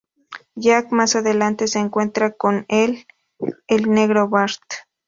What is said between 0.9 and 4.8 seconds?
más adelante se encuentra con el "El Negro Bart".